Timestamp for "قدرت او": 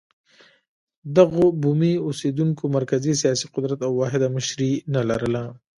3.53-3.91